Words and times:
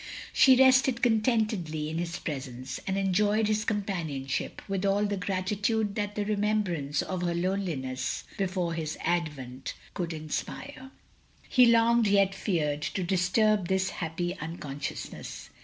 She 0.33 0.55
rested 0.55 1.03
contentedly 1.03 1.87
in 1.87 1.99
his 1.99 2.17
presence, 2.17 2.79
and 2.87 2.97
enjoyed 2.97 3.47
his 3.47 3.63
companionship, 3.63 4.59
with 4.67 4.83
all 4.83 5.05
the 5.05 5.15
gratitude 5.15 5.93
that 5.93 6.15
the 6.15 6.25
remembrance 6.25 7.03
of 7.03 7.21
her 7.21 7.35
loneliness 7.35 8.23
before 8.35 8.73
his 8.73 8.97
advent, 9.01 9.75
could 9.93 10.11
inspire. 10.11 10.89
He 11.47 11.67
longed, 11.67 12.07
yet 12.07 12.33
feared, 12.33 12.81
to 12.81 13.03
disturb 13.03 13.67
this 13.67 13.91
happy 13.91 14.35
unconsciousness. 14.39 15.51